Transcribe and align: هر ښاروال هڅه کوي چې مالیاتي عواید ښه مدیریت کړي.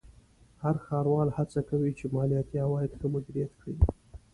هر 0.61 0.75
ښاروال 0.85 1.29
هڅه 1.37 1.59
کوي 1.69 1.91
چې 1.99 2.05
مالیاتي 2.15 2.57
عواید 2.65 2.91
ښه 2.99 3.07
مدیریت 3.13 3.51
کړي. 3.61 3.75